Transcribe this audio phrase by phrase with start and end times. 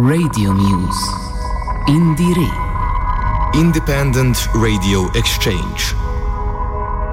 [0.00, 1.08] Radio Muse.
[1.88, 2.48] Indire.
[3.52, 5.92] Independent Radio Exchange.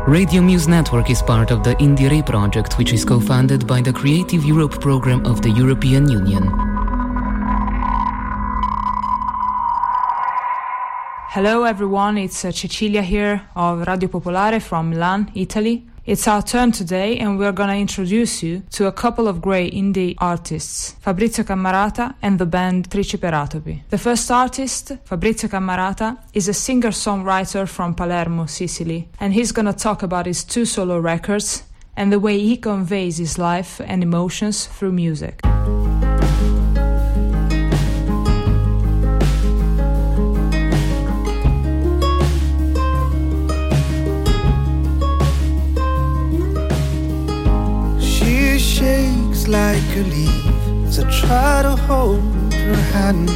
[0.06, 3.92] Radio Muse Network is part of the Indire project, which is co funded by the
[3.92, 6.44] Creative Europe program of the European Union.
[11.30, 12.20] Hello, everyone.
[12.20, 15.88] It's uh, Cecilia here of Radio Popolare from Milan, Italy.
[16.06, 20.14] It's our turn today, and we're gonna introduce you to a couple of great indie
[20.20, 23.82] artists, Fabrizio Cammarata and the band Triciperatopi.
[23.90, 30.04] The first artist, Fabrizio Cammarata, is a singer-songwriter from Palermo, Sicily, and he's gonna talk
[30.04, 31.64] about his two solo records
[31.98, 35.42] and the way he conveys his life and emotions through music.
[49.48, 50.46] Like a leaf
[50.88, 52.22] as I try to hold
[52.54, 53.30] her hand.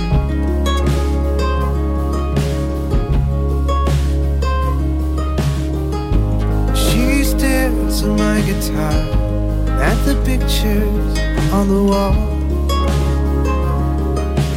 [6.75, 8.93] She stares at my guitar,
[9.81, 11.19] at the pictures
[11.53, 12.15] on the wall.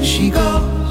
[0.03, 0.81] She goes,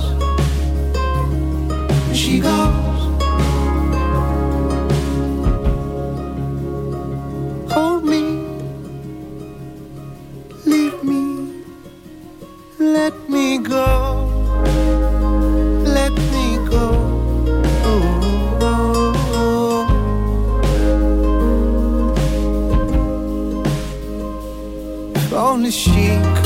[25.72, 26.41] she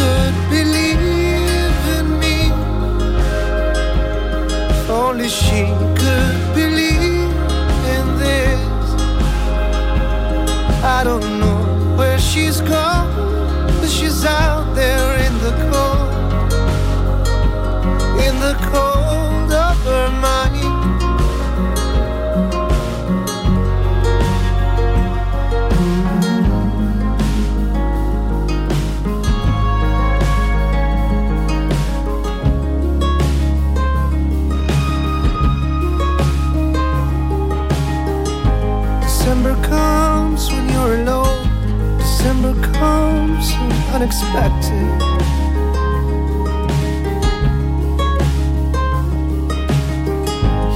[44.05, 44.71] unexpected.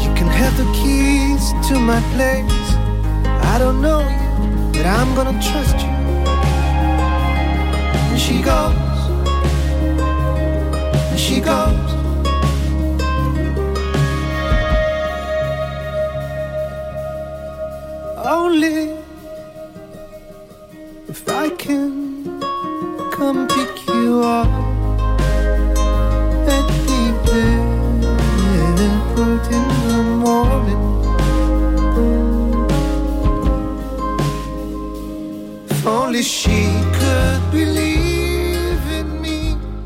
[0.04, 2.68] You can have the keys to my place.
[3.54, 5.94] I don't know you, but I'm gonna trust you.
[8.10, 8.74] And she goes,
[11.12, 11.79] and she goes.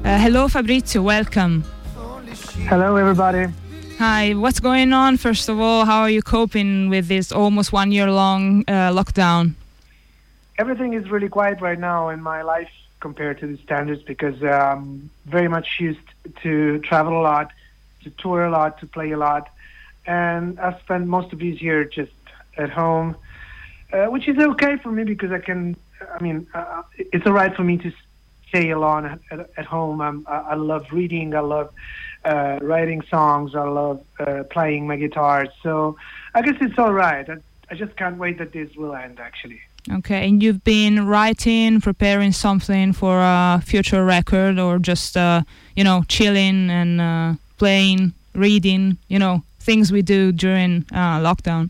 [0.06, 1.02] Uh, hello, Fabrizio.
[1.02, 1.64] Welcome.
[1.64, 3.48] If only she Hello, everybody.
[4.00, 5.18] Hi, what's going on?
[5.18, 9.54] First of all, how are you coping with this almost one year long uh, lockdown?
[10.58, 12.70] Everything is really quiet right now in my life
[13.00, 16.08] compared to the standards because I'm very much used
[16.42, 17.52] to travel a lot,
[18.04, 19.50] to tour a lot, to play a lot.
[20.06, 22.12] And I've spent most of these years just
[22.58, 23.16] at home,
[23.92, 25.76] uh, which is okay for me because I can,
[26.14, 27.92] I mean, uh, it's all right for me to
[28.50, 30.02] stay alone at, at, home.
[30.02, 31.74] I'm, I, I love reading, I love
[32.24, 35.48] uh, writing songs, I love uh, playing my guitar.
[35.62, 35.98] So
[36.34, 37.28] I guess it's all right.
[37.30, 37.38] I,
[37.70, 39.62] I just can't wait that this will end, actually.
[39.92, 45.42] Okay, and you've been writing, preparing something for a future record, or just uh,
[45.76, 51.70] you know chilling and uh, playing, reading, you know things we do during uh, lockdown.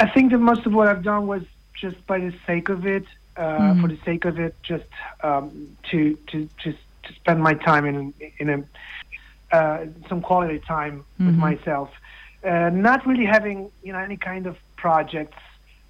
[0.00, 1.42] I think that most of what I've done was
[1.74, 3.04] just by the sake of it,
[3.36, 3.80] uh, Mhm.
[3.80, 4.84] for the sake of it, just
[5.22, 11.04] um, to to just to spend my time in in a uh, some quality time
[11.26, 11.38] with Mhm.
[11.38, 11.90] myself,
[12.46, 15.38] uh, not really having you know any kind of projects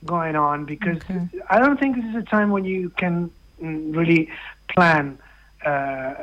[0.05, 1.29] going on because Okay.
[1.51, 3.31] I don't think this is a time when you can
[3.63, 4.29] mm, really
[4.69, 5.19] plan.
[5.65, 6.15] Uh,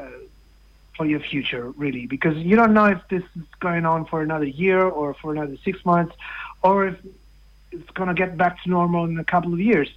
[0.96, 4.46] for your future, really, because you don't know if this is going on for another
[4.46, 6.14] year or for another six months,
[6.62, 6.96] or if
[7.72, 9.88] it's going to get back to normal in a couple of years.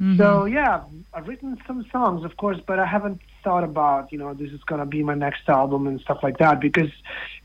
[0.00, 0.16] Mhm.
[0.16, 4.34] So yeah, I've written some songs, of course, but I haven't thought about you know
[4.34, 6.90] this is going to be my next album and stuff like that because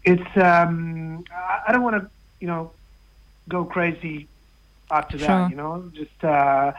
[0.04, 2.10] it's um, I, I don't want to
[2.40, 2.72] you know
[3.50, 4.28] go crazy
[4.92, 5.28] after Sure.
[5.28, 5.50] that.
[5.50, 6.74] You know, just uh,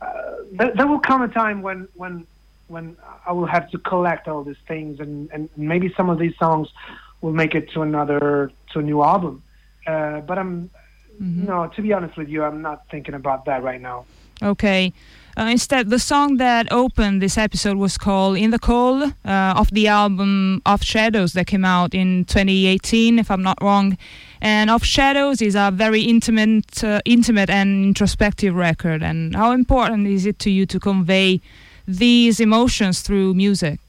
[0.00, 2.26] uh, there, there will come a time when when
[2.68, 6.36] when I will have to collect all these things, and, and maybe some of these
[6.38, 6.68] songs
[7.20, 9.42] will make it to another to a new album.
[9.86, 10.70] Uh, but I'm
[11.20, 11.46] mm-hmm.
[11.46, 14.06] no, to be honest with you, I'm not thinking about that right now.
[14.40, 14.92] Okay.
[15.34, 19.70] Uh, instead, the song that opened this episode was called "In the Cold" uh, of
[19.70, 23.96] the album "Of Shadows" that came out in 2018, if I'm not wrong.
[24.42, 29.02] And "Of Shadows" is a very intimate, uh, intimate and introspective record.
[29.02, 31.40] And how important is it to you to convey
[31.88, 33.80] these emotions through music?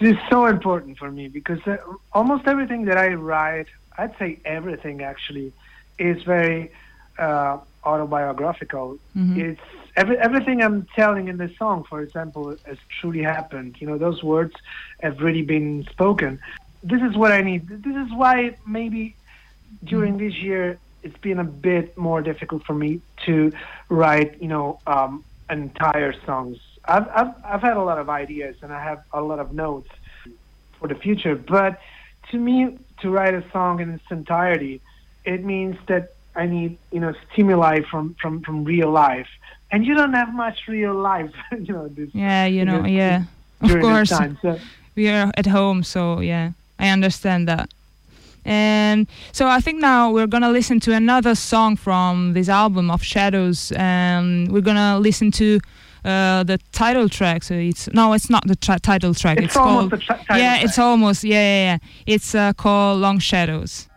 [0.00, 1.76] Is so important for me because uh,
[2.12, 5.52] almost everything that I write, I'd say everything actually,
[5.98, 6.70] is very
[7.18, 8.98] uh, autobiographical.
[9.16, 9.40] Mm-hmm.
[9.40, 9.60] It's
[9.96, 13.76] every, everything I'm telling in this song, for example, has truly happened.
[13.80, 14.54] You know, those words
[15.00, 16.40] have really been spoken.
[16.82, 17.68] This is what I need.
[17.68, 19.14] This is why maybe
[19.84, 20.28] during mm-hmm.
[20.28, 23.52] this year it's been a bit more difficult for me to
[23.88, 26.58] write, you know, um, entire songs.
[26.84, 29.90] I've, I've I've had a lot of ideas and I have a lot of notes
[30.78, 31.80] for the future, but
[32.30, 34.80] to me, to write a song in its entirety,
[35.24, 39.28] it means that I need you know stimuli from from from real life,
[39.70, 41.88] and you don't have much real life, you know.
[41.88, 43.24] This, yeah, you know, this, yeah,
[43.60, 44.10] of course.
[44.10, 44.58] Time, so.
[44.94, 47.70] We are at home, so yeah, I understand that.
[48.44, 53.02] And so I think now we're gonna listen to another song from this album of
[53.02, 55.60] Shadows, and we're gonna listen to
[56.04, 57.42] uh, the title track.
[57.44, 59.38] So it's no, it's not the tra- title track.
[59.38, 60.64] It's, it's called yeah, track.
[60.64, 61.78] it's almost yeah, yeah, yeah.
[62.06, 63.88] It's uh, called Long Shadows.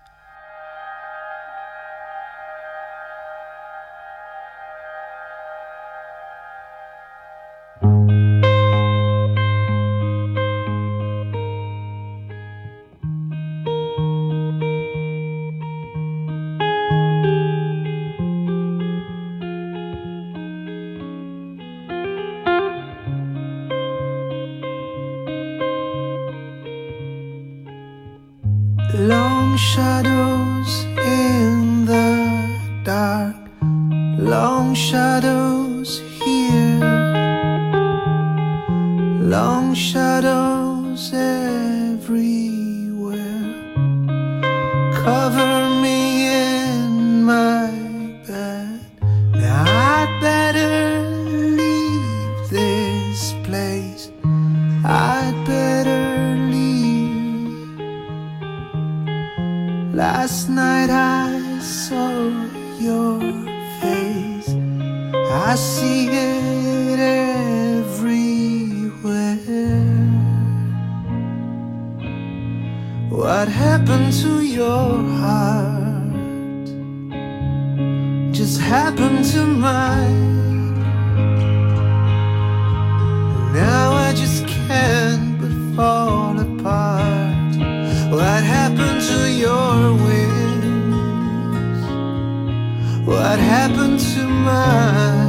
[93.05, 95.24] What happened to my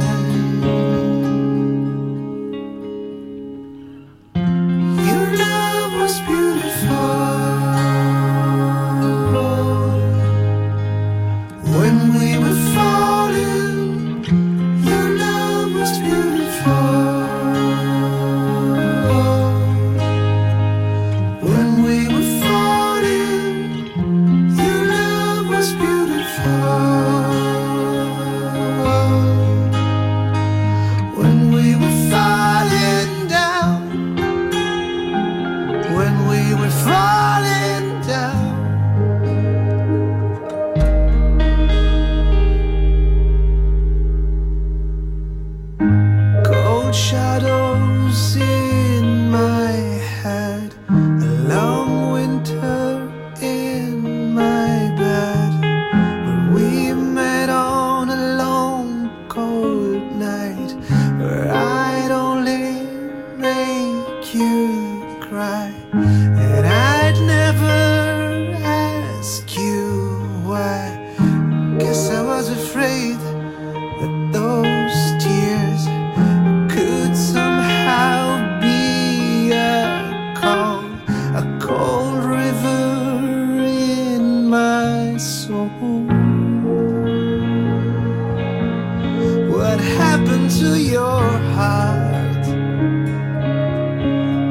[89.95, 91.21] happened to your
[91.55, 92.45] heart?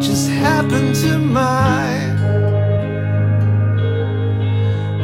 [0.00, 2.16] Just happened to mine.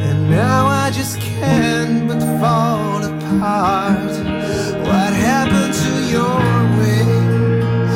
[0.06, 4.14] And now I just can't but fall apart.
[4.88, 6.40] What happened to your
[6.78, 7.94] wings?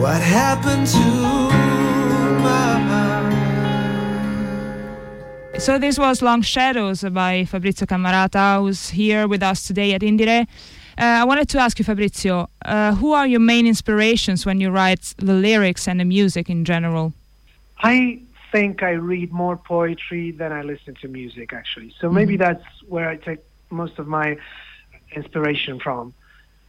[0.00, 1.45] What happened to
[5.66, 10.42] So this was Long Shadows by Fabrizio Cammarata, who's here with us today at Indire.
[10.96, 14.70] Uh, I wanted to ask you, Fabrizio, uh, who are your main inspirations when you
[14.70, 17.14] write the lyrics and the music in general?
[17.80, 18.20] I
[18.52, 21.92] think I read more poetry than I listen to music, actually.
[21.98, 24.36] So maybe that's where I take most of my
[25.16, 26.14] inspiration from.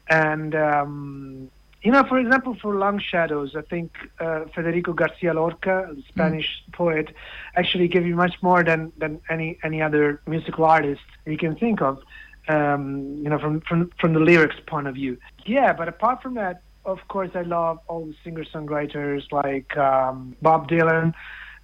[0.09, 1.51] And, um,
[1.83, 6.63] you know, for example, for Long Shadows, I think uh, Federico Garcia Lorca, the Spanish
[6.73, 7.13] poet,
[7.55, 11.81] actually gave you much more than, than any, any other musical artist you can think
[11.81, 12.01] of,
[12.47, 15.17] um, you know, from, from, from the lyrics point of view.
[15.45, 20.69] Yeah, but apart from that, of course, I love all the singer-songwriters like um, Bob
[20.69, 21.13] Dylan,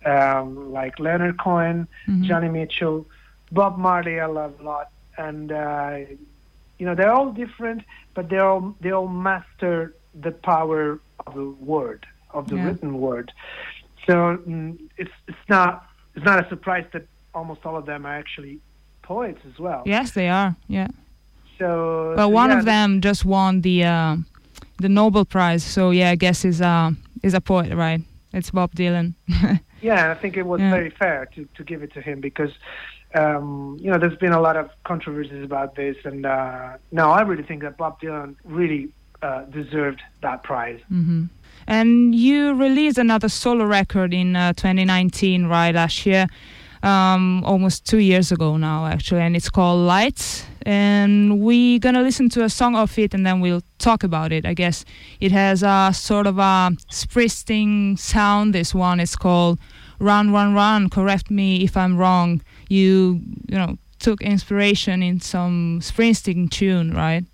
[0.06, 3.08] um, like Leonard Cohen, Joni Mitchell,
[3.52, 4.20] Bob Marley.
[4.20, 6.00] I love a lot, and uh,
[6.78, 11.50] you know they're all different, but they all they all master the power of the
[11.60, 12.66] word, of the Yeah.
[12.68, 13.32] written word.
[14.08, 15.84] So mm, it's it's not
[16.16, 18.60] it's not a surprise that almost all of them are actually
[19.02, 19.84] poets as well.
[19.86, 20.56] Yes, they are.
[20.68, 20.88] Yeah.
[21.60, 24.18] So, but one yeah, of them just won the uh,
[24.80, 26.92] the Nobel Prize, so yeah, I guess is uh,
[27.22, 28.02] is a poet, right?
[28.34, 29.14] It's Bob Dylan.
[29.82, 30.70] Yeah, I think it was Yeah.
[30.72, 32.52] very fair to, to give it to him because,
[33.16, 37.22] um, you know, there's been a lot of controversies about this, and uh, no, I
[37.24, 40.80] really think that Bob Dylan really uh, deserved that prize.
[40.90, 41.26] hmm
[41.68, 46.28] And you released another solo record in uh, 2019, right, last year,
[46.84, 50.46] um, almost two years ago now, actually, and it's called Lights.
[50.66, 54.46] And we're gonna listen to a song of it, and then we'll talk about it.
[54.46, 54.86] I guess
[55.20, 58.54] it has a sort of a Springsteen sound.
[58.54, 59.60] This one is called
[60.00, 62.42] "Run, Run, Run." Correct me if I'm wrong.
[62.70, 67.26] You, you know, took inspiration in some Springsteen tune, right?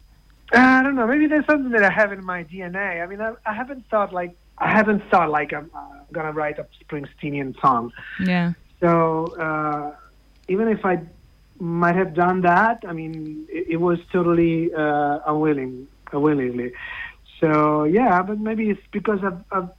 [0.53, 1.05] Uh, I don't know.
[1.05, 3.03] Maybe there's something that I have in my DNA.
[3.03, 5.79] I mean, I, I haven't thought like I haven't thought like I'm uh,
[6.11, 7.91] gonna write a Springsteenian song.
[8.19, 8.53] Yeah.
[8.79, 9.95] So uh,
[10.47, 11.01] even if I
[11.59, 16.73] might have done that, I mean, it, it was totally uh, unwilling, unwillingly.
[17.39, 19.69] So yeah, but maybe it's because I've, I've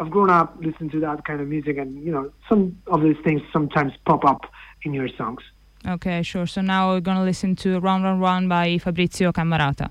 [0.00, 3.16] I've grown up listening to that kind of music, and you know, some of these
[3.24, 4.44] things sometimes pop up
[4.82, 5.40] in your songs.
[5.86, 6.46] Okay, sure.
[6.46, 9.90] So now we're gonna listen to "Run, Run, Run" by Fabrizio Cammarata.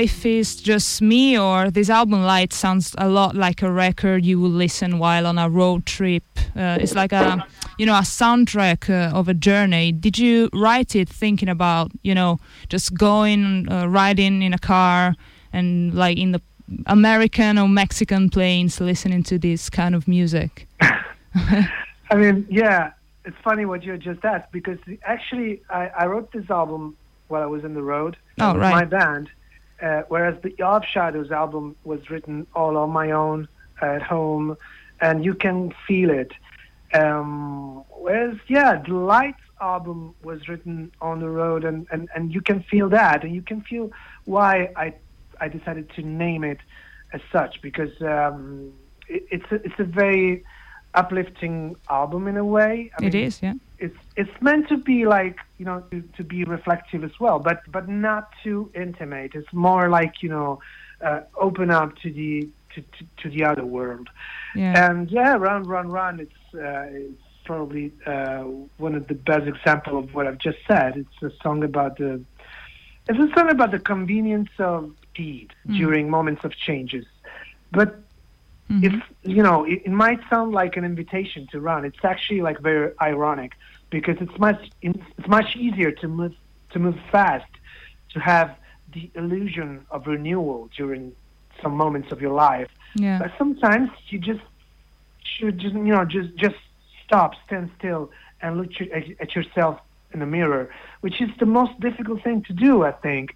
[0.00, 4.40] If it's just me or this album Light sounds a lot like a record you
[4.40, 6.24] would listen while on a road trip.
[6.56, 7.46] Uh, it's like a,
[7.78, 9.92] you know, a soundtrack uh, of a journey.
[9.92, 12.38] Did you write it thinking about, you know,
[12.68, 15.14] just going uh, riding in a car
[15.52, 16.40] and like in the
[16.86, 20.66] American or Mexican planes listening to this kind of music?
[21.34, 22.92] I mean, yeah,
[23.24, 26.96] it's funny what you just asked because actually I, I wrote this album
[27.28, 28.70] while I was in the road Oh, with right.
[28.72, 29.28] my band,
[29.82, 33.48] uh, whereas the Of Shadows album was written all on my own
[33.80, 34.56] at home,
[35.00, 36.32] and you can feel it.
[36.92, 42.40] Um, whereas, yeah, the Lights album was written on the road, and, and, and you
[42.40, 43.90] can feel that, and you can feel
[44.24, 44.94] why I
[45.40, 46.58] I decided to name it
[47.12, 48.72] as such because um,
[49.08, 50.44] it, it's a, it's a very
[50.94, 52.90] uplifting album in a way.
[52.98, 53.54] I It mean, is, yeah.
[53.80, 57.60] It's it's meant to be like you know to, to be reflective as well but
[57.72, 59.34] but not too intimate.
[59.34, 60.60] It's more like you know
[61.00, 64.08] uh, open up to the to, to, to the other world.
[64.54, 64.90] Yeah.
[64.90, 66.20] and yeah run run run.
[66.20, 68.42] It's uh, it's probably uh,
[68.76, 70.96] one of the best example of what I've just said.
[70.96, 72.22] It's a song about the
[73.08, 77.06] it's a song about the convenience of speed during moments of changes.
[77.72, 77.98] But
[78.70, 78.84] Mhm.
[78.84, 82.60] if you know it, it might sound like an invitation to run it's actually like
[82.60, 83.52] very ironic
[83.90, 86.34] because it's much it's much easier to move
[86.72, 87.50] to move fast
[88.10, 88.56] to have
[88.92, 91.12] the illusion of renewal during
[91.60, 93.18] some moments of your life yeah.
[93.18, 94.44] but sometimes you just
[95.24, 96.60] should just you know just just
[97.04, 98.70] stop stand still and look
[99.20, 99.80] at yourself
[100.12, 103.34] in the mirror which is the most difficult thing to do i think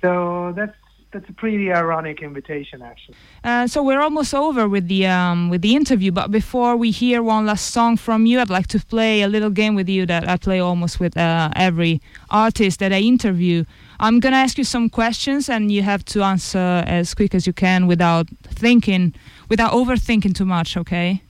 [0.00, 0.76] so that's
[1.12, 5.62] that's a pretty ironic invitation actually Uh, so we're almost over with the um, with
[5.62, 9.22] the interview, but before we hear one last song from you, I'd like to play
[9.22, 13.00] a little game with you that I play almost with uh, every artist that I
[13.00, 13.64] interview.
[13.98, 17.54] I'm gonna ask you some questions, and you have to answer as quick as you
[17.54, 18.26] can without
[18.62, 19.14] thinking,
[19.48, 20.76] without overthinking too much.
[20.76, 21.22] Okay?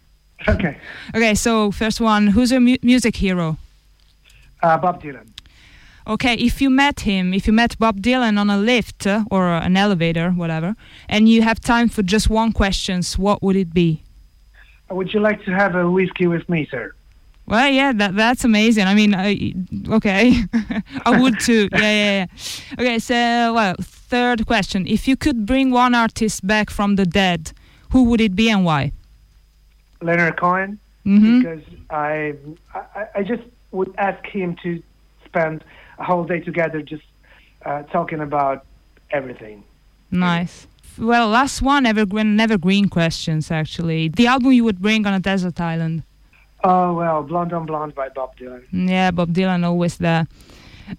[0.49, 0.75] okay
[1.15, 1.35] Okay.
[1.35, 3.57] So first one, who's your mu- music hero?
[4.63, 5.27] uh, bob dylan
[6.11, 9.47] Okay, if you met him, if you met Bob Dylan on a lift uh, or
[9.47, 10.75] an elevator, whatever,
[11.09, 14.03] and you have time for just one questions, what would it be?
[14.91, 16.93] Would you like to have a whiskey with me, sir?
[17.47, 18.87] Well, yeah, that that's amazing.
[18.87, 19.55] I mean, I,
[19.89, 20.35] okay,
[21.07, 21.69] I would too.
[21.71, 22.81] Yeah, yeah, yeah.
[22.81, 23.15] Okay, so
[23.55, 27.53] well, third question: If you could bring one artist back from the dead,
[27.91, 28.91] who would it be and why?
[30.03, 32.35] Leonard Cohen, hmm because I,
[32.75, 34.83] I I just would ask him to
[35.25, 35.63] spend
[36.01, 37.05] a whole day together just
[37.65, 38.65] uh, talking about
[39.11, 39.63] everything.
[40.11, 40.67] Nice.
[40.99, 43.51] Well, last one, evergreen, evergreen questions.
[43.51, 46.03] Actually, the album you would bring on a desert island.
[46.65, 48.65] Oh well, Blonde on Blonde by Bob Dylan.
[48.73, 50.27] Yeah, Bob Dylan always there.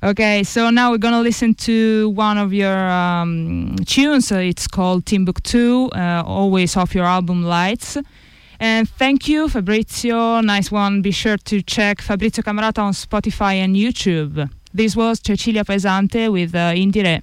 [0.02, 4.32] Okay, so now we're gonna listen to one of your um, tunes.
[4.32, 7.98] Uh, it's called Timbuktu, uh, always off your album Lights.
[8.60, 10.40] And thank you, Fabrizio.
[10.42, 11.02] Nice one.
[11.02, 14.50] Be sure to check Fabrizio Cammarata on Spotify and YouTube.
[14.74, 17.22] This was Cecilia Pesante with uh, Indire.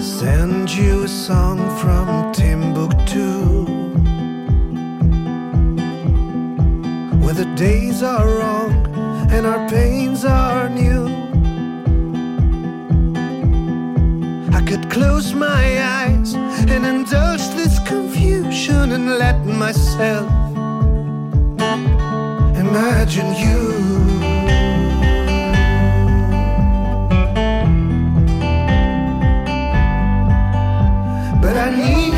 [0.00, 3.64] Send you a song from Timbuktu
[7.18, 8.86] Where the days are wrong
[9.32, 11.29] and our pains are new
[14.52, 15.64] I could close my
[16.02, 20.28] eyes and indulge this confusion and let myself
[22.56, 23.60] imagine you.
[31.42, 32.09] But I needed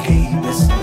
[0.00, 0.81] cause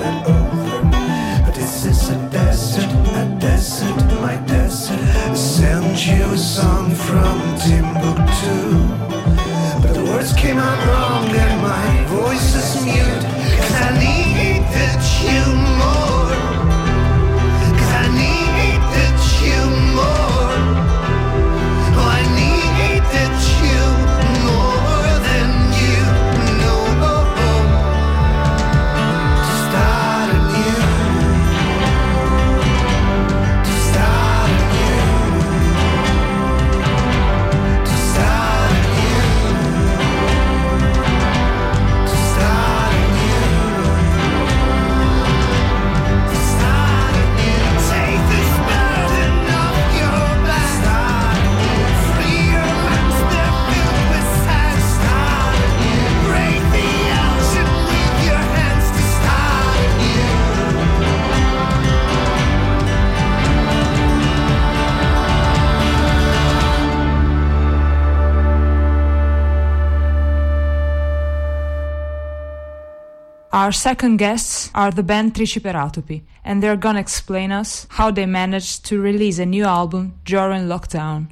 [73.70, 78.84] Our second guests are the band Triciperatopi, and they're gonna explain us how they managed
[78.86, 81.28] to release a new album during lockdown.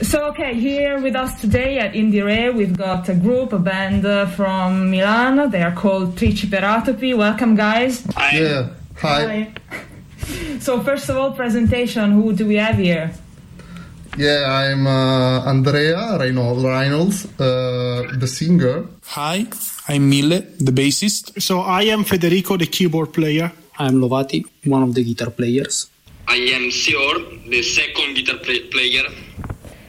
[0.00, 4.06] So, okay, here with us today at Indie Re, we've got a group, a band
[4.06, 5.50] uh, from Milan.
[5.50, 7.16] They are called Triciperatopi.
[7.16, 8.06] Welcome, guys.
[8.32, 8.68] Yeah.
[8.98, 9.52] Hi.
[10.60, 12.12] So, first of all, presentation.
[12.12, 13.10] Who do we have here?
[14.16, 18.86] Yeah, I'm uh, Andrea Reynolds, Reynolds uh, the singer.
[19.06, 19.46] Hi,
[19.88, 21.40] I'm Mille, the bassist.
[21.40, 23.52] So I am Federico, the keyboard player.
[23.78, 25.88] I'm Lovati, one of the guitar players.
[26.26, 29.04] I am Sior, the second guitar play- player.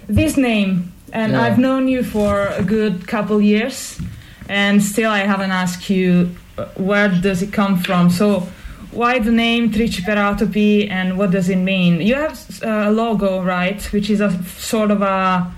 [0.08, 1.42] This name, and Yeah.
[1.42, 4.00] I've known you for a good couple years,
[4.48, 8.10] and still I haven't asked you uh, where does it come from.
[8.12, 8.48] So,
[8.92, 12.02] why the name Triciperatopi, and what does it mean?
[12.02, 15.52] You have uh, a logo, right, which is a sort of a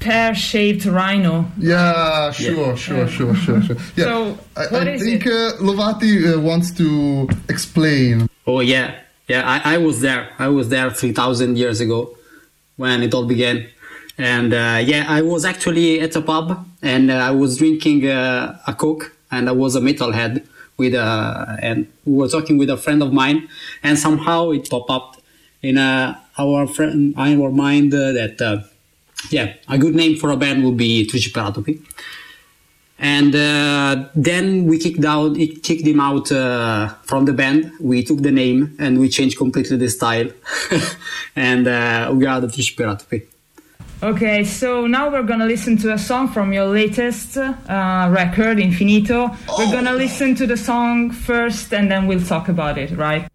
[0.00, 1.46] pear-shaped rhino.
[1.58, 3.76] Yeah, sure, sure, sure, sure, sure.
[3.96, 4.04] Yeah.
[4.04, 5.32] So, I, what I is think it?
[5.32, 8.28] uh, Lovati uh, wants to explain.
[8.46, 8.94] Oh yeah,
[9.28, 9.42] yeah.
[9.48, 10.30] I, I was there.
[10.38, 12.16] I was there three thousand years ago
[12.76, 13.68] when it all began,
[14.18, 18.58] and uh, yeah, I was actually at a pub and uh, I was drinking uh,
[18.66, 20.44] a coke and I was a metalhead
[20.82, 21.08] with a
[21.68, 23.38] and we were talking with a friend of mine
[23.82, 25.06] and somehow it popped up
[25.68, 28.58] in uh, our friend our mind uh, that uh,
[29.30, 31.74] yeah a good name for a band would be Triciperatopi.
[32.98, 37.72] And uh, then we kicked out, it kicked him out uh, from the band.
[37.80, 40.28] We took the name and we changed completely the style.
[41.34, 41.64] and
[42.16, 43.31] we are the Triciperatopi.
[44.02, 49.30] Okay, so now we're gonna listen to a song from your latest uh, record, Infinito.
[49.56, 53.28] We're gonna listen to the song first and then we'll talk about it, right?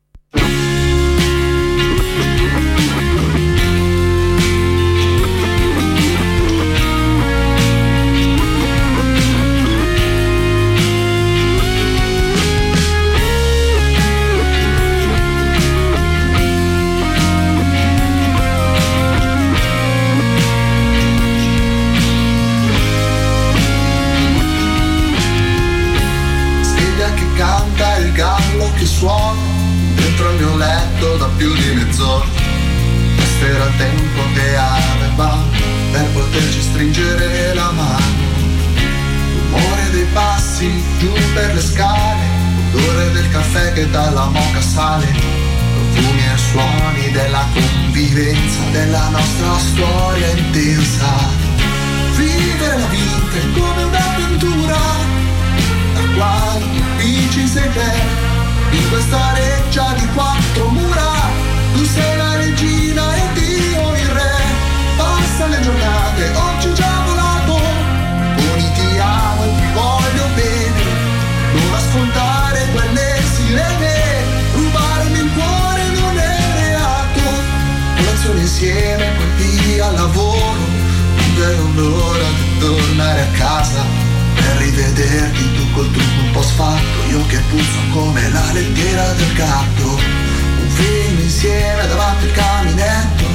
[88.60, 93.26] Lettiera del gatto Un film insieme davanti al caminetto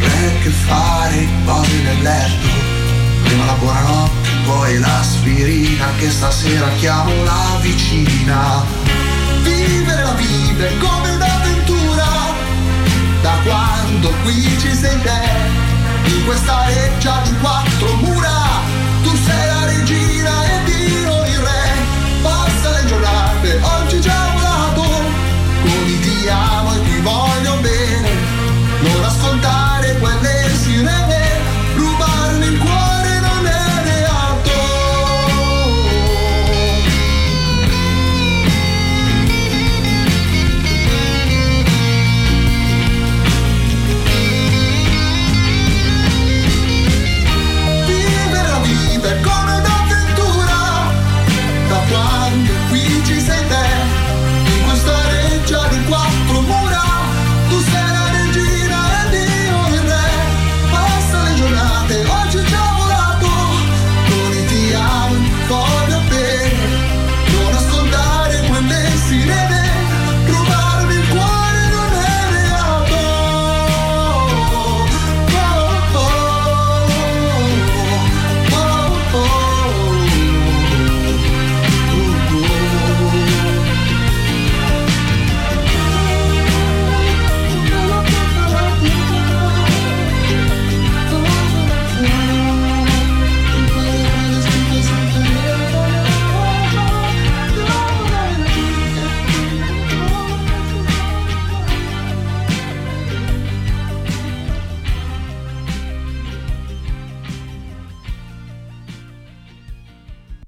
[0.00, 2.48] Re che fare, cose nel letto
[3.24, 8.64] Prima la buonanotte, poi la sfida un'aspirina che stasera chiamo la vicina.
[9.42, 12.06] Vivere la vita è come un'avventura,
[13.20, 18.60] da quando qui ci sei te, in questa reggia di quattro mura,
[19.02, 19.63] tu sei la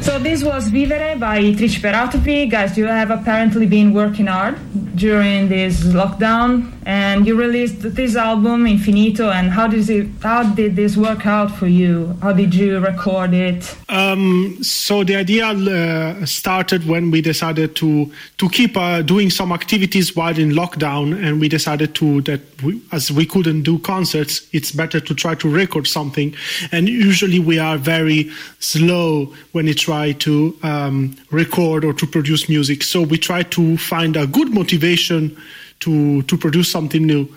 [0.06, 2.48] So this was Vivere by Triciperatopi.
[2.48, 4.56] Guys, you have apparently been working hard
[4.94, 10.76] during this lockdown and you released this album Infinito and how did it how did
[10.76, 12.16] this work out for you?
[12.22, 13.76] How did you record it?
[13.88, 19.50] Um, so the idea uh, started when we decided to to keep uh, doing some
[19.50, 24.46] activities while in lockdown, and we decided to that we, as we couldn't do concerts,
[24.52, 26.36] it's better to try to record something.
[26.70, 32.48] And usually we are very slow when we try to um, record or to produce
[32.48, 32.84] music.
[32.84, 35.36] So we try to find a good motivation
[35.80, 37.28] to to produce something new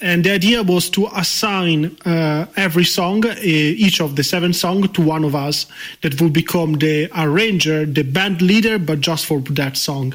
[0.00, 4.90] and the idea was to assign uh, every song, uh, each of the seven songs,
[4.90, 5.66] to one of us
[6.02, 10.14] that would become the arranger, the band leader, but just for that song.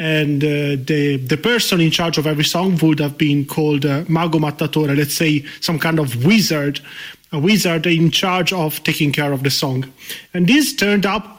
[0.00, 4.04] And uh, the the person in charge of every song would have been called uh,
[4.08, 6.80] mago mattatore, let's say some kind of wizard,
[7.30, 9.84] a wizard in charge of taking care of the song.
[10.32, 11.33] And this turned up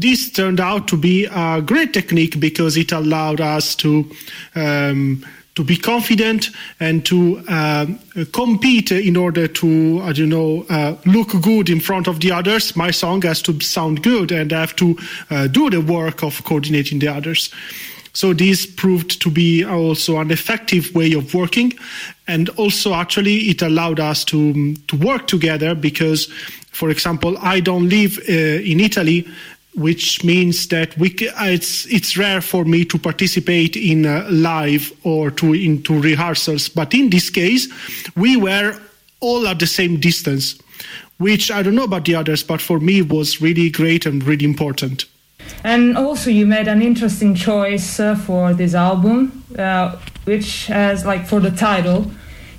[0.00, 4.08] this turned out to be a great technique because it allowed us to
[4.54, 5.24] um,
[5.56, 7.84] to be confident and to uh,
[8.32, 12.76] compete in order to I don't know uh, look good in front of the others.
[12.76, 14.96] My song has to sound good, and I have to
[15.30, 17.52] uh, do the work of coordinating the others.
[18.12, 21.72] So this proved to be also an effective way of working,
[22.28, 26.26] and also actually it allowed us to to work together because,
[26.70, 29.26] for example, I don't live uh, in Italy
[29.78, 34.92] which means that we uh, it's it's rare for me to participate in uh, live
[35.04, 37.68] or to into rehearsals but in this case
[38.16, 38.78] we were
[39.20, 40.58] all at the same distance
[41.18, 44.44] which i don't know about the others but for me was really great and really
[44.44, 45.06] important.
[45.64, 51.26] And also, you made an interesting choice uh, for this album, uh, which has, like,
[51.26, 52.10] for the title,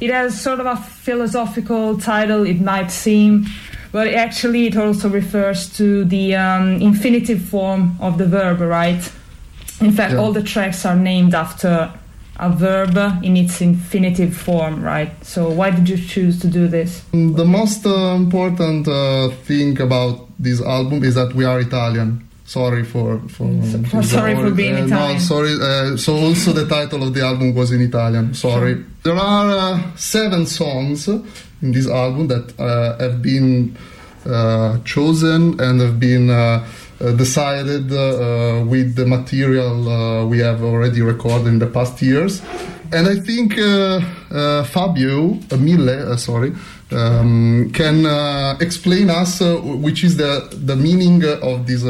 [0.01, 3.45] it has sort of a philosophical title, it might seem,
[3.91, 9.01] but actually, it also refers to the um, infinitive form of the verb, right?
[9.81, 10.19] In fact, Yeah.
[10.19, 11.89] all the tracks are named after
[12.37, 15.11] a verb in its infinitive form, right?
[15.23, 17.01] So, why did you choose to do this?
[17.11, 22.28] The most uh, important uh, thing about this album is that we are Italian.
[22.49, 23.45] Sorry for for,
[23.89, 25.13] for- sorry for being uh, Italian.
[25.13, 25.53] No, sorry.
[25.53, 28.33] Uh, so also the title of the album was in Italian.
[28.33, 28.73] Sorry.
[29.03, 33.77] There are uh, seven songs in this album that uh, have been
[34.25, 36.29] uh, chosen and have been.
[36.29, 36.65] Uh,
[37.15, 42.41] decided uh, with the material uh, we have already recorded in the past years.
[42.91, 43.53] And I think
[44.73, 46.51] Fabio Mille, sorry,
[46.91, 51.83] um, can uh, explain us uh, which is the, the meaning of this.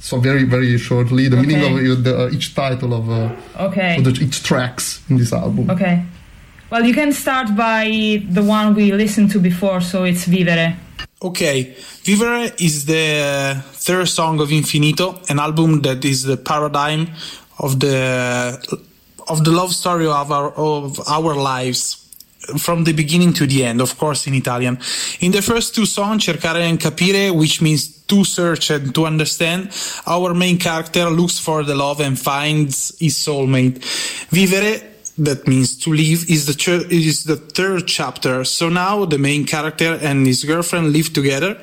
[0.00, 1.90] Uh, so very very shortly, the meaning Okay.
[1.90, 3.96] of the, uh, each title of, uh, Okay.
[3.98, 5.70] of the, each tracks in this album.
[5.70, 6.02] Okay.
[6.70, 10.76] Well, you can start by the one we listened to before, so it's Vivere.
[11.22, 17.08] Okay, Vivere is the third song of Infinito, an album that is the paradigm
[17.58, 17.98] of the
[19.28, 21.99] of the love story of our of our lives.
[22.58, 24.78] From the beginning to the end, of course, in Italian.
[25.20, 29.70] In the first two songs, Cercare and Capire, which means to search and to understand,
[30.06, 33.78] our main character looks for the love and finds his soulmate.
[34.30, 34.82] Vivere,
[35.18, 38.44] that means to live, is the, ch- is the third chapter.
[38.44, 41.58] So now the main character and his girlfriend live together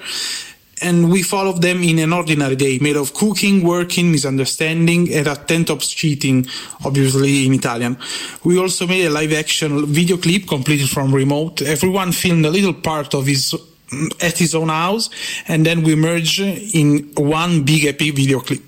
[0.82, 5.36] and we follow them in an ordinary day made of cooking, working, misunderstanding, and a
[5.36, 6.48] tent of cheating,
[6.86, 7.98] obviously in Italian.
[8.44, 11.62] We also made a live action video clip completed from remote.
[11.62, 13.56] Everyone filmed a little part of his
[14.22, 15.10] at his own house,
[15.48, 18.62] and then we merge in one big epic video clip.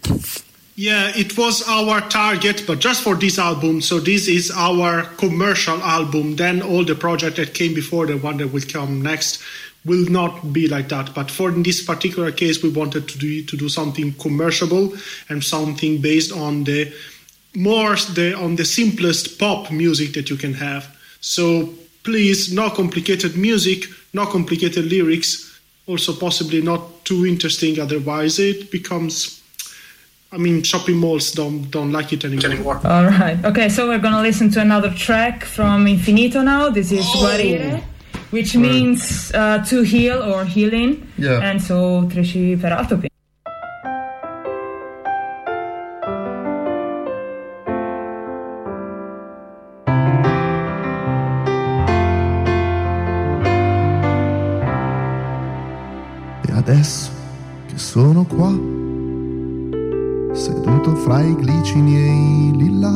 [0.75, 3.81] Yeah, it was our target, but just for this album.
[3.81, 6.37] So this is our commercial album.
[6.37, 9.43] Then all the project that came before, the one that will come next,
[9.85, 11.13] will not be like that.
[11.13, 14.93] But for this particular case, we wanted to do to do something commercial
[15.29, 16.91] and something based on the
[17.55, 20.95] more the on the simplest pop music that you can have.
[21.21, 25.45] So please, no complicated music, no complicated lyrics.
[25.87, 27.79] Also, possibly not too interesting.
[27.79, 29.41] Otherwise, it becomes.
[30.31, 32.79] I mean, shopping malls don't don't like it anymore.
[32.83, 33.43] All right.
[33.43, 36.69] Okay, so we're gonna listen to another track from Infinito now.
[36.69, 37.23] This is Oh.
[37.23, 37.81] Guarire,
[38.31, 41.07] which means uh, to heal or healing.
[41.17, 41.41] Yeah.
[41.41, 42.99] And so treci per alto.
[56.41, 57.11] E adesso
[57.67, 58.51] che sono qua,
[60.35, 62.91] seduto fra i glicini e i lilla,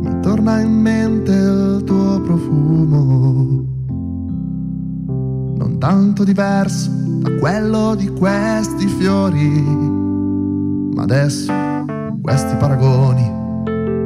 [0.00, 1.67] mi torna in mente
[6.18, 9.62] tanto diverso da quello di questi fiori,
[10.94, 11.52] ma adesso
[12.20, 13.24] questi paragoni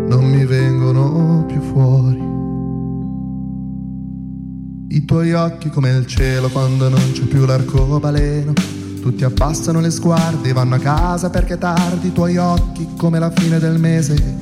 [0.09, 2.21] non mi vengono più fuori.
[4.89, 8.53] I tuoi occhi come il cielo quando non c'è più l'arcobaleno.
[9.01, 12.09] Tutti abbassano le sguardi e vanno a casa perché tardi.
[12.09, 14.41] I tuoi occhi come la fine del mese.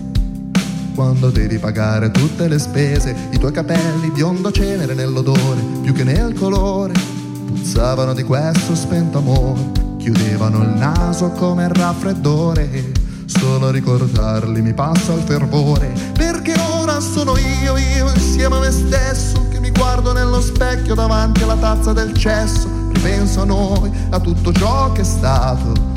[0.96, 3.14] Quando devi pagare tutte le spese.
[3.30, 7.19] I tuoi capelli biondo cenere nell'odore più che nel colore.
[7.50, 9.72] Puzzavano di questo spento amore.
[9.98, 12.92] Chiudevano il naso come il raffreddore.
[13.26, 15.92] Solo a ricordarli mi passa il fervore.
[16.12, 21.42] Perché ora sono io, io insieme a me stesso che mi guardo nello specchio davanti
[21.42, 22.68] alla tazza del cesso.
[22.92, 25.89] Ripenso a noi, a tutto ciò che è stato.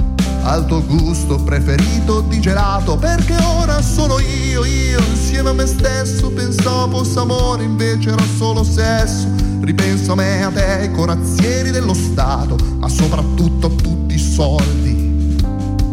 [0.43, 2.97] Al tuo gusto preferito di gelato.
[2.97, 6.29] Perché ora sono io, io insieme a me stesso.
[6.31, 9.27] Pensavo fosse amore, invece era solo sesso.
[9.61, 14.93] Ripenso a me, a te, ai corazzieri dello Stato, ma soprattutto a tutti i soldi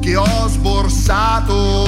[0.00, 1.86] che ho sborsato.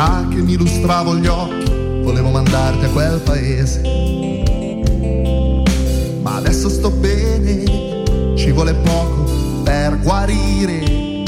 [0.00, 3.82] Sarà che mi lustravo gli occhi, volevo mandarti a quel paese.
[6.22, 9.30] Ma adesso sto bene, ci vuole poco
[9.62, 11.24] per guarire.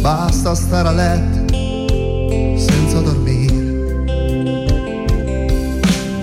[0.00, 1.52] Basta stare a letto
[2.58, 4.04] senza dormire.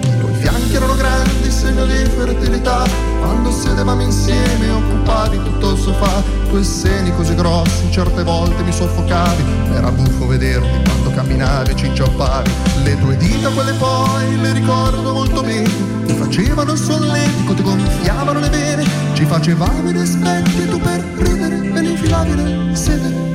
[0.01, 3.08] I tuoi fianchi erano grandi, segno di fertilità.
[3.29, 6.17] Quando sedevamo insieme occupavi tutto il sofà.
[6.17, 9.43] I tuoi seni così grossi, certe volte mi soffocavi.
[9.71, 12.51] Era buffo vederti quando camminavi e ci inciampavi.
[12.83, 15.69] Le tue dita, quelle poi, le ricordo molto bene.
[16.07, 18.83] Ti facevano il solletico, ti gonfiavano le vene.
[19.13, 23.27] Ci facevamo inaspetti e tu per ridere me ne infilavi nel sedere.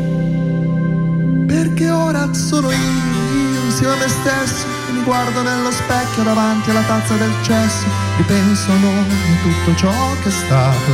[1.46, 7.14] Perché ora sono io, insieme a me stesso mi guardo nello specchio davanti alla tazza
[7.14, 7.86] del cesso.
[8.16, 9.92] Ripenso a noi, a tutto ciò
[10.22, 10.92] che è stato,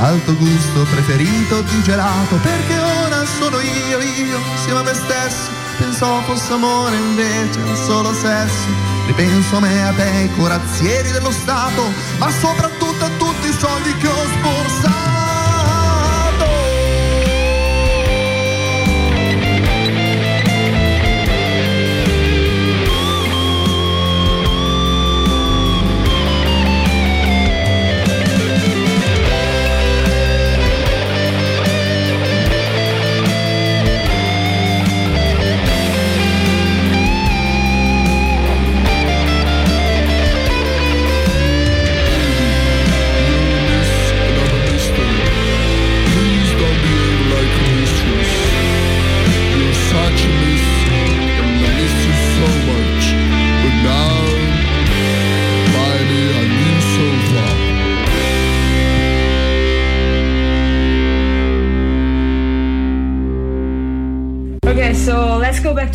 [0.00, 2.36] al tuo gusto preferito di gelato.
[2.36, 5.50] Perché ora sono io, io insieme a me stesso.
[5.78, 8.66] Pensavo fosse amore, invece solo sesso.
[9.06, 13.96] Ripenso a me, a te, ai corazzieri dello Stato, ma soprattutto a tutti i soldi
[13.96, 14.57] che ho sborsato.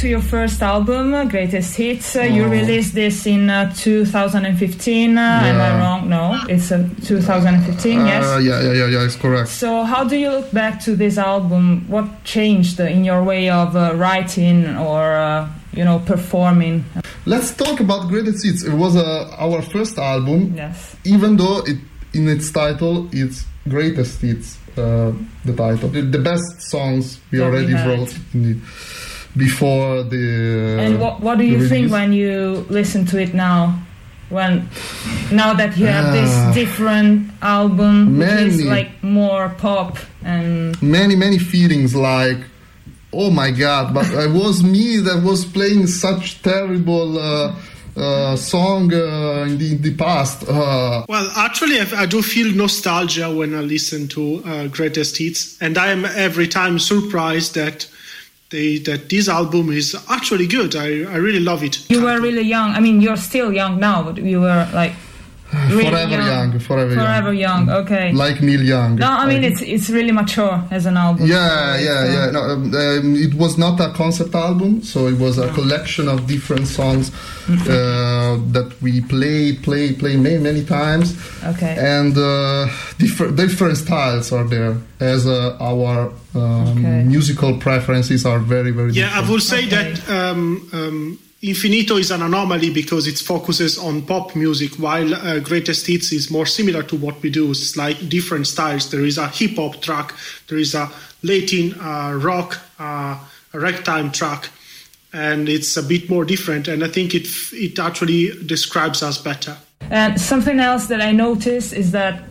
[0.04, 2.16] To your first album, uh, Greatest Hits.
[2.18, 2.50] Uh, You Oh.
[2.60, 5.18] released this in uh, 2015.
[5.18, 6.10] Uh, Am I wrong?
[6.10, 8.06] No, it's uh, 2015.
[8.06, 8.26] yes.
[8.26, 9.48] Uh, yeah, yeah, yeah, yeah, it's correct.
[9.50, 11.86] So, how do you look back to this album?
[11.88, 15.48] What changed in your way of uh, writing or, uh,
[15.78, 16.84] you know, performing?
[17.26, 18.62] Let's talk about Greatest Hits.
[18.64, 20.98] It was uh, our first album, Yes.
[21.06, 21.78] even though it,
[22.14, 25.14] in its title it's Greatest Hits, uh,
[25.46, 25.88] the title.
[25.88, 27.88] The, best songs we That already had.
[27.88, 28.14] wrote
[29.36, 30.78] before the.
[30.80, 33.80] and what, what do you the think when you listen to it now?
[34.30, 34.68] When
[35.32, 36.12] now that you have Ah.
[36.12, 38.70] this different album, which is Many.
[38.70, 42.38] like more pop and many many feelings like
[43.12, 47.54] oh my god but it was me that was playing such terrible uh,
[47.96, 52.56] uh, song uh, in, the, in the past uh, Well, actually, I, I do feel
[52.56, 57.86] nostalgia when I listen to uh, Greatest Hits, and I am every time surprised that
[58.54, 60.76] they, that this album is actually good.
[60.76, 61.90] I, I really love it.
[61.90, 62.70] You were really young.
[62.72, 64.94] I mean, you're still young now, but you were like
[65.70, 67.70] really forever young, forever, forever young.
[67.70, 68.12] Okay.
[68.14, 71.26] like Neil Young no, I mean it's it's really mature as an album.
[71.28, 75.38] yeah yeah yeah no, um, um, it was not a concept album so it was
[75.38, 77.12] a collection of different songs
[77.50, 81.76] uh, that we played play play many many times Okay.
[81.98, 87.04] and uh, different different styles are there as uh, our um, Okay.
[87.16, 89.30] musical preferences are very very Yeah, I different.
[89.32, 94.76] would say that um, um, Infinito is an anomaly because it focuses on pop music,
[94.76, 97.52] while uh, Greatest Hits is more similar to what we do.
[97.52, 98.90] It's like different styles.
[98.90, 100.14] There is a hip hop track,
[100.48, 100.90] there is a
[101.22, 103.20] Latin uh, rock, uh,
[103.54, 104.52] ragtime track,
[105.12, 106.70] and it's a bit more different.
[106.70, 109.58] And I think it it actually describes us better.
[109.90, 112.24] And something else that I noticed is that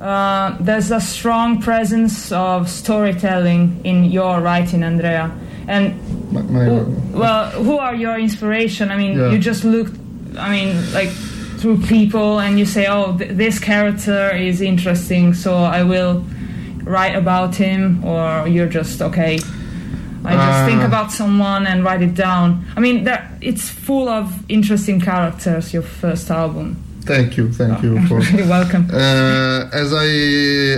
[0.00, 5.36] uh, there's a strong presence of storytelling in your writing, Andrea.
[5.66, 5.98] And
[6.34, 6.86] My- my- who-
[7.22, 8.90] well, who are your inspiration?
[8.90, 9.30] I mean, Yeah.
[9.32, 9.88] you just look.
[10.46, 11.10] I mean, like
[11.60, 16.14] through people, and you say, "Oh, th- this character is interesting, so I will
[16.84, 19.38] write about him," or you're just okay.
[20.26, 20.86] I just think Uh.
[20.92, 22.48] about someone and write it down.
[22.76, 25.72] I mean, there, it's full of interesting characters.
[25.74, 26.76] Your first album.
[27.06, 28.88] Thank you thank you for You're welcome.
[28.92, 30.06] Uh, as I,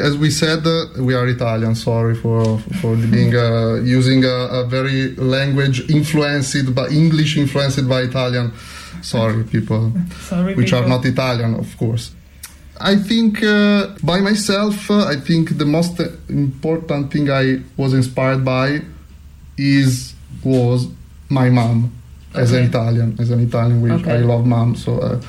[0.09, 1.75] as we said, uh, we are Italian.
[1.75, 8.03] Sorry for for being uh, using a, a very language influenced by English influenced by
[8.03, 8.53] Italian.
[9.03, 12.11] Sorry, people, Sorry, which are not Italian, of course.
[12.81, 18.45] I think uh, by myself, uh, I think the most important thing I was inspired
[18.45, 18.83] by
[19.57, 20.89] is was
[21.29, 21.93] my mom
[22.39, 24.13] as an Italian, as an Italian, which Okay.
[24.17, 24.75] I love mom.
[24.77, 25.21] So uh,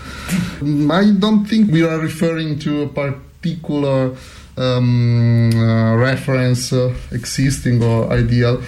[0.91, 4.15] I don't think we are referring to a particular
[4.57, 8.61] um, uh, reference uh, existing or ideal.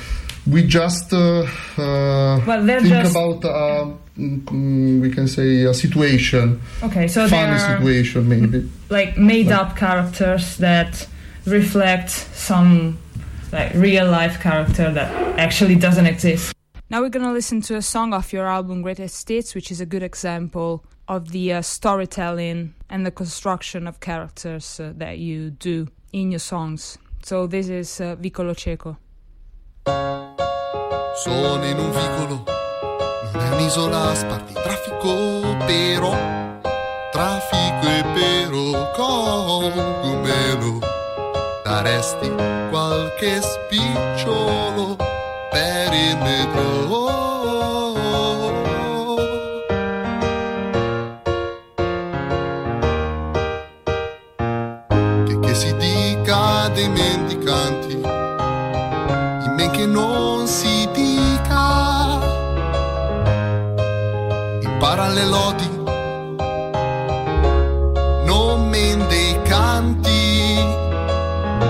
[0.47, 1.41] We just uh,
[1.77, 3.85] uh, Well, think just- about uh,
[4.17, 8.69] mm, mm, we can say a situation, Okay, so funny situation maybe.
[8.89, 11.07] like made up characters that
[11.45, 12.97] reflect some
[13.51, 16.53] like real life character that actually doesn't exist.
[16.91, 19.85] Now we're gonna listen to a song off your album Greatest Hits, which is a
[19.85, 25.87] good example of the uh, storytelling and the construction of characters uh, that you do
[26.13, 26.97] in your songs.
[27.21, 28.97] So this is uh, Vicolo Cieco.
[29.85, 32.43] Sono in un vicolo,
[33.33, 36.17] non è un'isola, sparti traffico però,
[37.11, 40.79] traffico e però cogumelo,
[41.63, 42.31] daresti
[42.71, 44.95] qualche spicciolo
[45.51, 46.78] per il metro.
[65.13, 65.69] Le lodi.
[68.25, 70.63] Non men dei canti.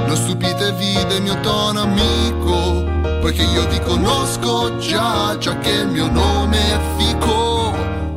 [0.07, 2.89] Non stupitevi del mio tono amico
[3.21, 7.73] poiché io vi conosco già già che il mio nome è Fico.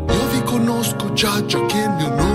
[0.09, 2.32] Io vi conosco già già che il mio nome è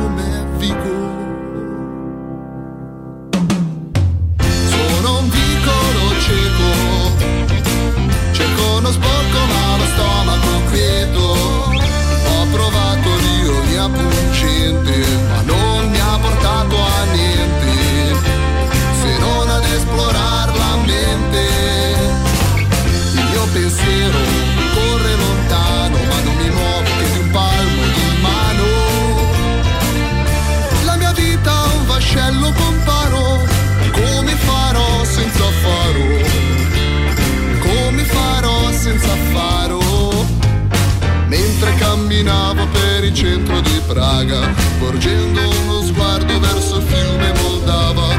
[43.98, 48.16] Praga, porgendo uno sguardo verso il fiume Moldava.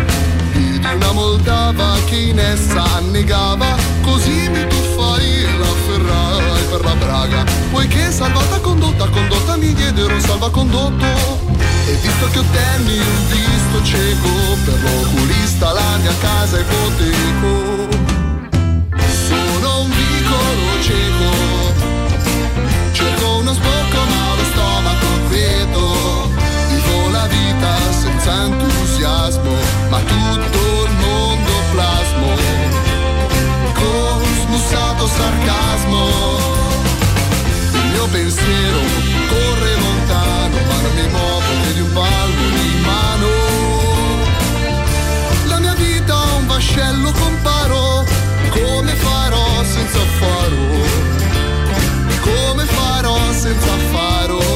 [0.51, 6.97] Vidi una Moldava che in essa annegava, così mi tuffai e la afferrai per la
[6.99, 7.45] Praga.
[7.71, 11.07] Poiché salvata condotta, condotta mi diedero un salvacondotto.
[11.87, 14.31] E visto che ottenni un visto cieco,
[14.65, 17.87] per l'oculista la mia casa è ipoteco.
[19.29, 21.31] Sono un vicolo cieco,
[22.91, 23.88] cerco uno sbocco
[28.29, 29.53] senza entusiasmo,
[29.89, 32.27] ma tutto il mondo plasmo.
[33.73, 36.09] Con smussato sarcasmo,
[37.73, 38.81] il mio pensiero
[39.29, 43.29] corre lontano, ma non mi muovo più di un palmo di mano.
[45.47, 48.05] La mia vita è un vascello comparo,
[48.51, 50.67] come farò senza faro?
[52.21, 54.48] Come farò senza faro?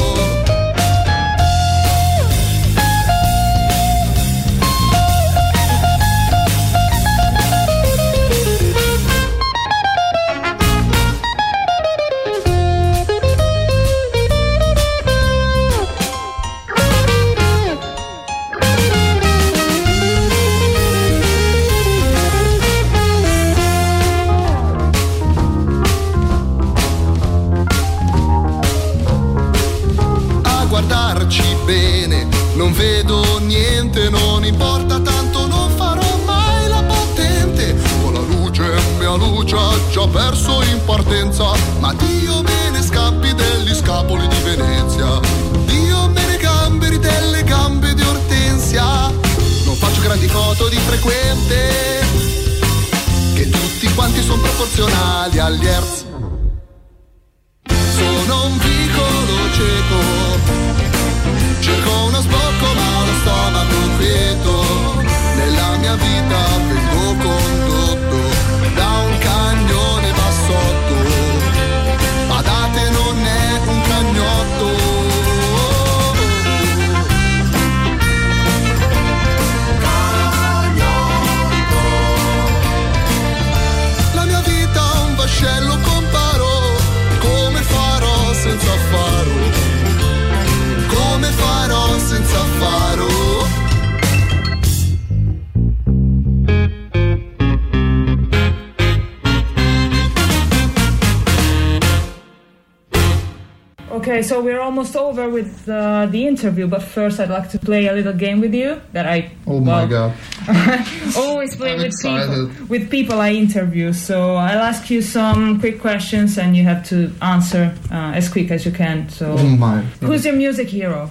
[104.12, 107.86] Okay, so we're almost over with uh, the interview, but first I'd like to play
[107.86, 110.12] a little game with you that I Oh my god.
[111.16, 113.94] always play I'm with people with people I interview.
[113.94, 118.50] So I'll ask you some quick questions, and you have to answer uh, as quick
[118.50, 119.08] as you can.
[119.08, 119.80] So, Oh my.
[120.02, 121.10] who's your music hero?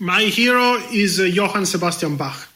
[0.00, 2.48] My hero is uh, Johann Sebastian Bach.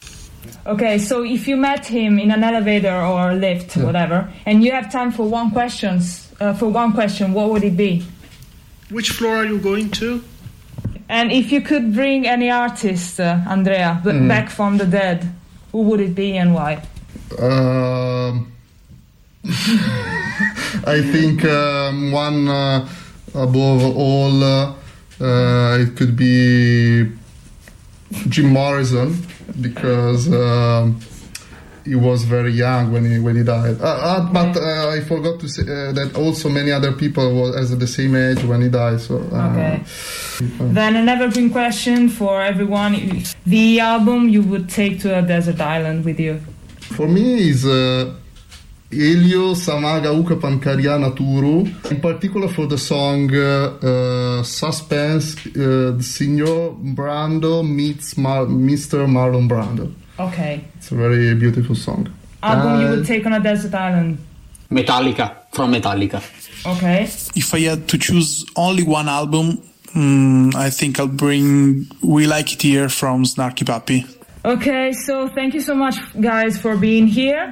[0.65, 4.73] Okay, so if you met him in an elevator or a lift, whatever, and you
[4.73, 8.03] have time for one questions uh, for one question, what would it be?
[8.89, 10.23] Which floor are you going to?
[11.07, 14.27] And if you could bring any artist, uh, Andrea, b- Mm.
[14.27, 15.19] back from the dead,
[15.71, 16.81] who would it be and why?
[17.39, 18.51] Um,
[20.85, 22.87] I think um, one uh,
[23.33, 24.73] above all, uh,
[25.21, 27.07] uh, it could be
[28.29, 29.15] Jim Morrison
[29.61, 30.99] because um,
[31.85, 33.79] he was very young when he when he died.
[33.81, 37.57] Uh, uh, but uh, I forgot to say uh, that also many other people were
[37.57, 38.99] as the same age when he died.
[39.01, 39.83] So uh, Okay.
[40.59, 46.05] Then an evergreen question for everyone: the album you would take to a desert island
[46.05, 46.39] with you.
[46.95, 48.15] For me is uh,
[48.91, 56.71] Elio Samaga Hukapan Kariyana Turu, in particular for the song uh, uh, Suspense, uh, Signor
[56.95, 59.05] Brando meets Mar- Mr.
[59.07, 59.93] Marlon Brando.
[60.19, 60.61] Okay.
[60.77, 62.07] It's a very beautiful song.
[62.43, 64.17] Album you Uh, would take on a desert island.
[64.71, 66.21] Metallica, from Metallica.
[66.65, 67.03] Okay.
[67.35, 69.59] If I had to choose only one album,
[69.95, 74.05] mm, I think I'll bring We Like It Here from Snarky Puppy.
[74.45, 77.51] Okay, so thank you so much, guys, for being here.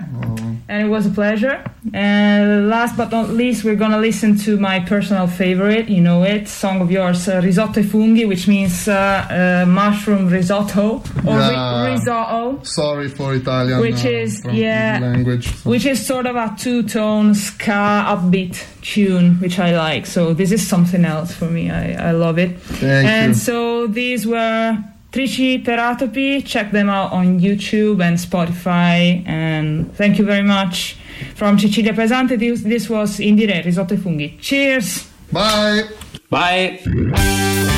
[0.70, 1.63] And it was a pleasure.
[1.93, 6.49] And last but not least, we're gonna listen to my personal favorite, you know it,
[6.49, 11.91] song of yours, uh, Risotto e Funghi, which means uh, uh, mushroom risotto or ri-
[11.93, 12.59] risotto.
[12.63, 15.47] Sorry for Italian Which uh, is, yeah, language.
[15.63, 20.05] which is sort of a two-tone ska upbeat tune, which I like.
[20.05, 21.72] So this is something else for me.
[21.72, 22.59] I, I love it.
[22.59, 23.36] Thank and you.
[23.36, 24.78] so these were
[25.18, 26.45] Triciperatopi.
[26.45, 29.28] Check them out on YouTube and Spotify.
[29.28, 30.95] And thank you very much.
[31.34, 34.39] From Cecilia Pesante, this, this was Indire Risotto e Funghi.
[34.39, 35.09] Cheers!
[35.32, 35.89] Bye!
[36.30, 37.76] Bye!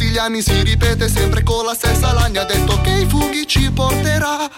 [0.00, 2.44] Tutti gli anni si ripete sempre con la stessa lagna.
[2.44, 4.48] Detto che i funghi ci porterà.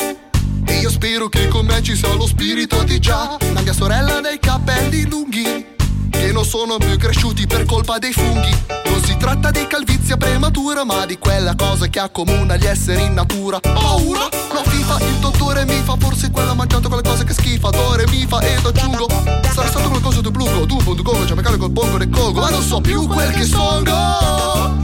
[0.64, 3.36] E io spero che con me ci sia lo spirito di già.
[3.53, 5.66] La mia sorella dei capelli lunghi.
[6.11, 8.57] Che non sono più cresciuti per colpa dei funghi.
[8.84, 13.14] Non si tratta di calvizia prematura, ma di quella cosa che accomuna gli esseri in
[13.14, 13.59] natura.
[13.59, 14.28] Paura?
[14.53, 17.68] No, FIFA, il dottore mi fa, forse quello ha mangiato quelle cose che schifa.
[17.70, 19.09] Dore mi fa ed aggiungo.
[19.53, 22.62] Sarà stato qualcosa di blugo, tu, punto, come, c'è col bongo del cogo, ma non
[22.62, 24.81] so più quel che sono.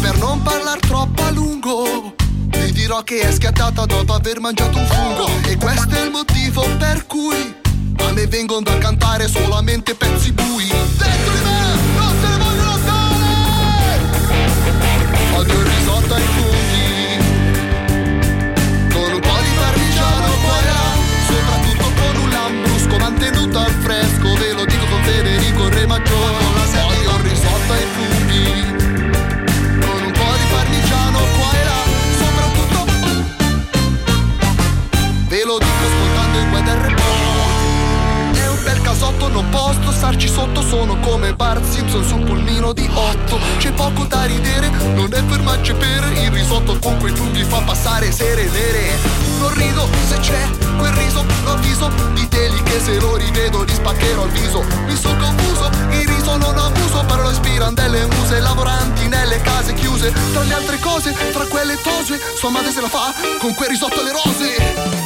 [0.00, 2.14] Per non parlare troppo a lungo.
[2.48, 5.28] Vi dirò che è scattata dopo aver mangiato un fungo.
[5.46, 7.54] E questo è il motivo per cui
[8.06, 10.66] A me vengono da cantare solamente pezzi bui.
[10.66, 11.60] Dentro di me
[11.96, 13.98] non se ne vogliono stare
[15.36, 17.18] Odio il risotto ai funghi.
[18.92, 20.26] Con un po' di parmigiano
[20.64, 20.82] là
[21.26, 24.34] Soprattutto con un lambrusco mantenuto al fresco.
[24.34, 26.59] Ve lo dico con Federico Re Maggiore
[38.60, 43.38] un bel casotto, non posso starci sotto, sono come Bart Simpson sul pulmino di 8.
[43.56, 48.12] C'è poco da ridere, non è per mangiare il risotto con quei funghi fa passare
[48.12, 48.98] sere nere.
[49.38, 54.26] Non rido se c'è quel riso, l'ho avviso, diteli che se lo rivedo li spaccherò
[54.26, 54.62] il viso.
[54.86, 59.72] Mi sono confuso, il riso non abuso, però lo ispirano delle muse lavoranti nelle case
[59.74, 60.12] chiuse.
[60.32, 64.00] Tra le altre cose, tra quelle tose, sua madre se la fa con quel risotto
[64.00, 64.99] alle rose.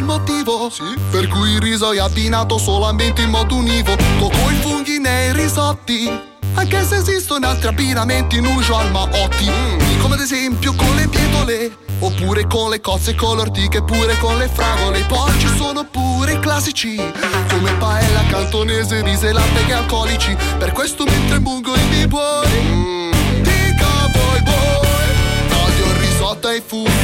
[0.00, 0.70] Il motivo
[1.10, 6.10] Per cui il riso è abbinato solamente in modo univoco Con i funghi nei risotti
[6.54, 12.46] Anche se esistono altri abbinamenti unusual ma ottimi Come ad esempio con le pietole Oppure
[12.46, 15.04] con le cozze con le ortiche Pure con le fragole.
[15.06, 20.34] Poi ci sono pure i classici Come paella cantonese, riso e latte e alcolici.
[20.58, 26.62] Per questo mentre mungo i miei buoni mm, Dica voi voi Odio il risotto ai
[26.64, 26.99] funghi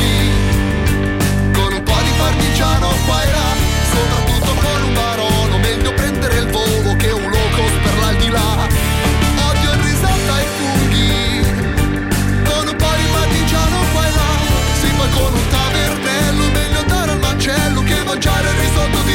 [2.35, 3.55] e là,
[3.93, 8.69] soprattutto con un barono, meglio prendere il volo che un low cost per l'aldilà.
[9.49, 11.41] Odio il risotto ai funghi,
[12.45, 14.31] con un po' di parmigiano qua e là,
[14.81, 19.06] sì poi con un tavernello, meglio andare al macello che mangiare il risotto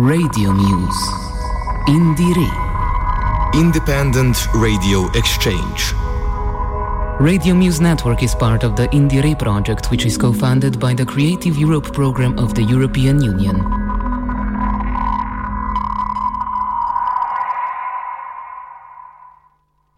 [0.00, 1.10] Radio Muse.
[1.86, 2.48] Indire.
[3.54, 5.92] Independent Radio Exchange.
[7.20, 11.04] Radio Muse Network is part of the Indire project, which is co funded by the
[11.04, 13.89] Creative Europe program of the European Union.